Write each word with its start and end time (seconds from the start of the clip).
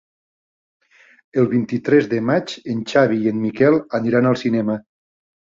El 1.41 1.49
vint-i-tres 1.51 2.07
de 2.15 2.21
maig 2.31 2.55
en 2.75 2.81
Xavi 2.93 3.21
i 3.27 3.31
en 3.35 3.39
Miquel 3.45 3.79
aniran 4.01 4.33
al 4.33 4.43
cinema. 4.47 4.81